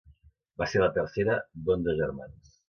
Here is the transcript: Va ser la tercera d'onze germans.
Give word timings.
Va 0.61 0.67
ser 0.71 0.81
la 0.83 0.87
tercera 0.95 1.37
d'onze 1.69 1.95
germans. 2.01 2.51